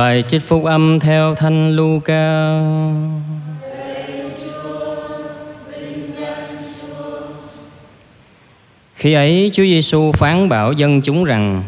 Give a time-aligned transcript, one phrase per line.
[0.00, 2.60] Bài trích phúc âm theo Thanh Luca.
[8.94, 11.62] Khi ấy Chúa Giêsu phán bảo dân chúng rằng,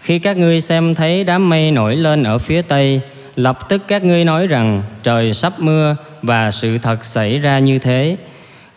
[0.00, 3.00] Khi các ngươi xem thấy đám mây nổi lên ở phía tây,
[3.36, 7.78] Lập tức các ngươi nói rằng, trời sắp mưa và sự thật xảy ra như
[7.78, 8.16] thế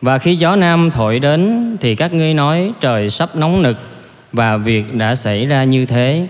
[0.01, 3.77] Và khi gió nam thổi đến, thì các ngươi nói, trời sắp nóng nực
[4.33, 6.27] Và việc đã xảy ra như thế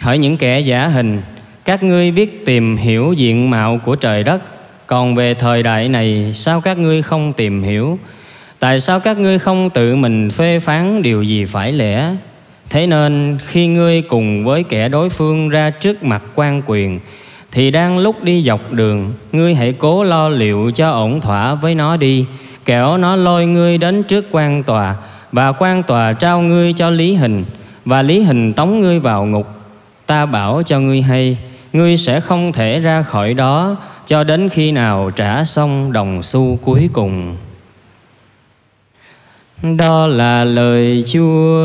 [0.00, 1.22] Hỡi những kẻ giả hình
[1.66, 4.42] các ngươi biết tìm hiểu diện mạo của trời đất.
[4.86, 7.98] Còn về thời đại này, sao các ngươi không tìm hiểu?
[8.58, 12.14] Tại sao các ngươi không tự mình phê phán điều gì phải lẽ?
[12.70, 17.00] Thế nên, khi ngươi cùng với kẻ đối phương ra trước mặt quan quyền,
[17.52, 21.74] Thì đang lúc đi dọc đường, Ngươi hãy cố lo liệu cho ổn thỏa với
[21.74, 22.26] nó đi.
[22.64, 24.96] Kẻo nó lôi ngươi đến trước quan tòa,
[25.32, 27.44] Và quan tòa trao ngươi cho lý hình,
[27.84, 29.46] Và lý hình tống ngươi vào ngục.
[30.06, 31.36] Ta bảo cho ngươi hay
[31.72, 33.76] Ngươi sẽ không thể ra khỏi đó
[34.06, 37.36] Cho đến khi nào trả xong đồng xu cuối cùng
[39.62, 41.62] đó là lời Chúa.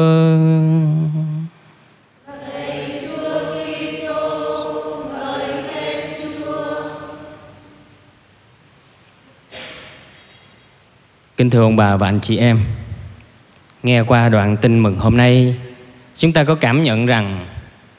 [11.37, 12.59] Kính thưa ông bà và anh chị em,
[13.83, 15.55] nghe qua đoạn tin mừng hôm nay,
[16.15, 17.45] chúng ta có cảm nhận rằng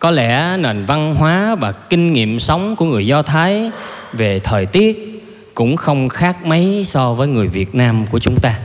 [0.03, 3.71] có lẽ nền văn hóa và kinh nghiệm sống của người Do Thái
[4.13, 5.23] về thời tiết
[5.55, 8.59] cũng không khác mấy so với người Việt Nam của chúng ta.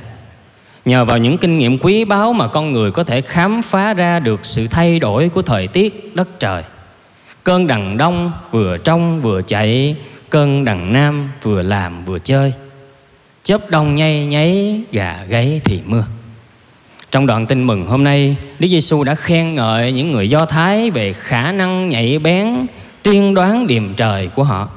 [0.85, 4.19] Nhờ vào những kinh nghiệm quý báu mà con người có thể khám phá ra
[4.19, 6.63] được sự thay đổi của thời tiết đất trời.
[7.43, 9.95] Cơn đằng đông vừa trong vừa chạy,
[10.29, 12.53] cơn đằng nam vừa làm vừa chơi.
[13.43, 16.05] Chớp đông nhay nháy, gà gáy thì mưa.
[17.11, 20.91] Trong đoạn tin mừng hôm nay, Đức Giêsu đã khen ngợi những người Do Thái
[20.91, 22.47] về khả năng nhạy bén,
[23.03, 24.69] tiên đoán điềm trời của họ.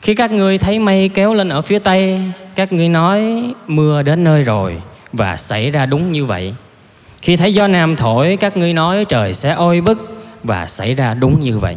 [0.00, 2.20] Khi các ngươi thấy mây kéo lên ở phía tây,
[2.54, 4.76] các ngươi nói mưa đến nơi rồi
[5.12, 6.54] và xảy ra đúng như vậy.
[7.22, 9.98] Khi thấy gió nam thổi, các ngươi nói trời sẽ oi bức
[10.42, 11.76] và xảy ra đúng như vậy.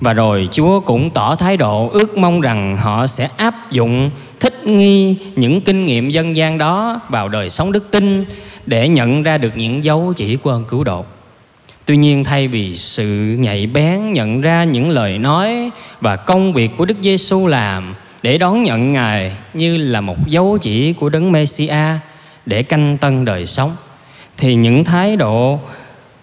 [0.00, 4.10] Và rồi Chúa cũng tỏ thái độ ước mong rằng họ sẽ áp dụng,
[4.40, 8.24] thích nghi những kinh nghiệm dân gian đó vào đời sống đức tin
[8.66, 11.04] để nhận ra được những dấu chỉ của ơn cứu độ.
[11.86, 16.70] Tuy nhiên, thay vì sự nhạy bén nhận ra những lời nói và công việc
[16.76, 21.32] của Đức Giêsu làm để đón nhận Ngài như là một dấu chỉ của đấng
[21.32, 21.98] Mêsia
[22.46, 23.70] để canh tân đời sống,
[24.36, 25.60] thì những thái độ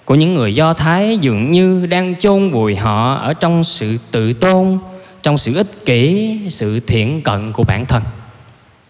[0.06, 4.34] của những người Do Thái dường như đang chôn vùi họ ở trong sự tự
[4.34, 4.78] tôn,
[5.24, 8.04] trong sự ích kỷ, sự thiện cận của bản thân.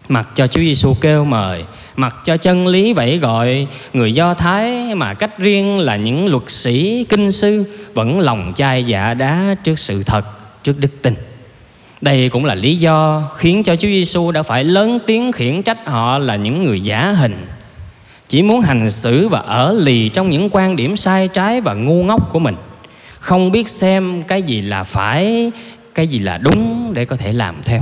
[0.08, 1.64] Mặc cho Chúa Giêsu kêu mời,
[1.96, 6.42] mặc cho chân lý vẫy gọi người Do Thái mà cách riêng là những luật
[6.46, 10.24] sĩ, kinh sư vẫn lòng chai dạ đá trước sự thật,
[10.62, 11.14] trước đức tin.
[12.00, 15.86] Đây cũng là lý do khiến cho Chúa Giêsu đã phải lớn tiếng khiển trách
[15.86, 17.46] họ là những người giả hình.
[18.32, 22.04] Chỉ muốn hành xử và ở lì trong những quan điểm sai trái và ngu
[22.04, 22.56] ngốc của mình.
[23.18, 25.52] Không biết xem cái gì là phải,
[25.94, 27.80] cái gì là đúng để có thể làm theo.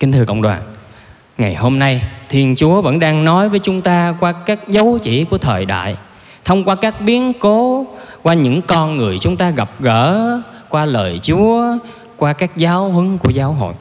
[0.00, 0.62] Kính thưa cộng đoàn,
[1.38, 5.24] ngày hôm nay Thiên Chúa vẫn đang nói với chúng ta qua các dấu chỉ
[5.24, 5.96] của thời đại,
[6.44, 7.86] thông qua các biến cố,
[8.22, 11.78] qua những con người chúng ta gặp gỡ, qua lời Chúa,
[12.16, 13.74] qua các giáo huấn của giáo hội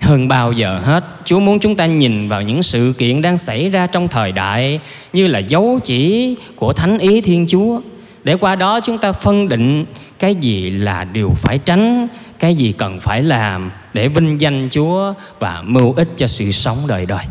[0.00, 3.68] hơn bao giờ hết, chúa muốn chúng ta nhìn vào những sự kiện đang xảy
[3.68, 4.80] ra trong thời đại
[5.12, 7.80] như là dấu chỉ của thánh ý thiên chúa.
[8.24, 9.84] Để qua đó chúng ta phân định
[10.18, 15.14] cái gì là điều phải tránh, cái gì cần phải làm để vinh danh chúa
[15.38, 17.24] và mưu ích cho sự sống đời đời.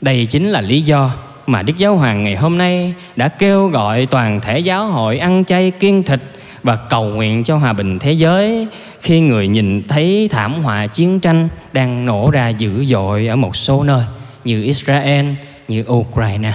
[0.00, 1.10] Đây chính là lý do
[1.46, 5.44] mà đức giáo hoàng ngày hôm nay đã kêu gọi toàn thể giáo hội ăn
[5.44, 6.20] chay kiêng thịt
[6.62, 8.66] và cầu nguyện cho hòa bình thế giới
[9.00, 13.56] khi người nhìn thấy thảm họa chiến tranh đang nổ ra dữ dội ở một
[13.56, 14.04] số nơi
[14.44, 15.26] như Israel,
[15.68, 16.52] như Ukraine.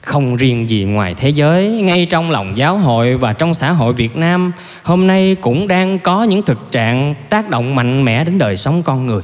[0.00, 3.92] Không riêng gì ngoài thế giới, ngay trong lòng giáo hội và trong xã hội
[3.92, 8.38] Việt Nam hôm nay cũng đang có những thực trạng tác động mạnh mẽ đến
[8.38, 9.22] đời sống con người.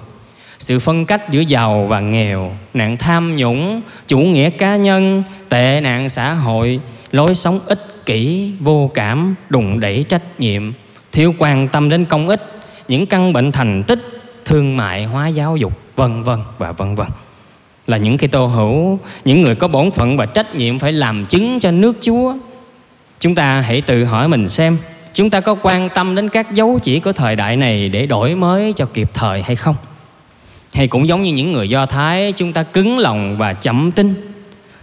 [0.59, 5.81] Sự phân cách giữa giàu và nghèo, nạn tham nhũng, chủ nghĩa cá nhân, tệ
[5.81, 6.81] nạn xã hội,
[7.13, 10.73] lối sống ích kỷ, vô cảm, đùng đẩy trách nhiệm,
[11.13, 12.43] thiếu quan tâm đến công ích,
[12.89, 14.01] những căn bệnh thành tích,
[14.45, 17.07] thương mại hóa giáo dục, vân vân và vân vân.
[17.87, 21.27] Là những cái tô hữu, những người có bổn phận và trách nhiệm phải làm
[21.27, 22.35] chứng cho nước Chúa.
[23.21, 24.79] Chúng ta hãy tự hỏi mình xem,
[25.15, 28.35] chúng ta có quan tâm đến các dấu chỉ của thời đại này để đổi
[28.35, 29.77] mới cho kịp thời hay không?
[30.73, 34.30] Hay cũng giống như những người Do Thái, chúng ta cứng lòng và chậm tin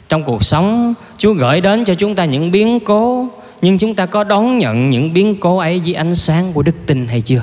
[0.09, 3.27] trong cuộc sống, chúa gửi đến cho chúng ta những biến cố,
[3.61, 6.75] nhưng chúng ta có đón nhận những biến cố ấy với ánh sáng của đức
[6.85, 7.41] tin hay chưa?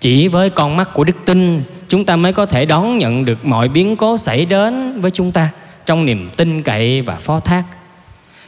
[0.00, 3.46] Chỉ với con mắt của đức tin, chúng ta mới có thể đón nhận được
[3.46, 5.50] mọi biến cố xảy đến với chúng ta
[5.86, 7.64] trong niềm tin cậy và phó thác.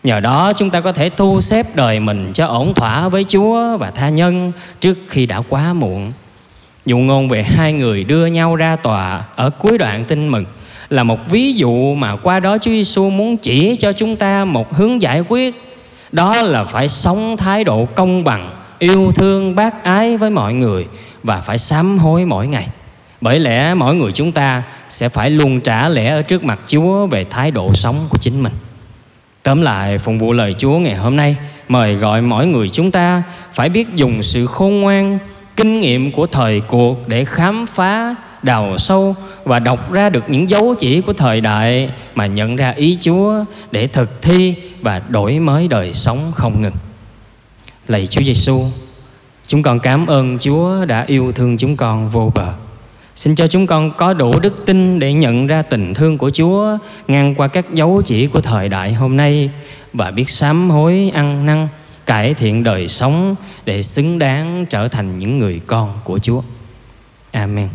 [0.02, 3.76] Nhờ đó, chúng ta có thể thu xếp đời mình cho ổn thỏa với chúa
[3.76, 6.12] và tha nhân trước khi đã quá muộn.
[6.87, 10.44] Dụ ngôn về hai người đưa nhau ra tòa ở cuối đoạn tin mừng
[10.91, 14.75] là một ví dụ mà qua đó Chúa Giêsu muốn chỉ cho chúng ta một
[14.75, 15.55] hướng giải quyết
[16.13, 20.87] đó là phải sống thái độ công bằng yêu thương bác ái với mọi người
[21.23, 22.69] và phải sám hối mỗi ngày
[23.21, 27.07] bởi lẽ mỗi người chúng ta sẽ phải luôn trả lẽ ở trước mặt Chúa
[27.07, 28.53] về thái độ sống của chính mình.
[29.43, 31.37] Tóm lại, phụng vụ lời Chúa ngày hôm nay
[31.69, 33.23] mời gọi mỗi người chúng ta
[33.53, 35.19] phải biết dùng sự khôn ngoan,
[35.57, 40.51] kinh nghiệm của thời cuộc để khám phá, đào sâu và đọc ra được những
[40.51, 45.39] dấu chỉ của thời đại mà nhận ra ý Chúa để thực thi và đổi
[45.39, 46.75] mới đời sống không ngừng.
[47.89, 48.65] Lạy Chúa Giêsu,
[49.47, 52.53] chúng con cảm ơn Chúa đã yêu thương chúng con vô bờ.
[53.15, 56.79] Xin cho chúng con có đủ đức tin để nhận ra tình thương của Chúa
[57.09, 59.51] ngang qua các dấu chỉ của thời đại hôm nay
[59.93, 61.69] và biết sám hối ăn năn,
[62.07, 63.35] cải thiện đời sống
[63.65, 66.43] để xứng đáng trở thành những người con của Chúa.
[67.33, 67.69] Amen.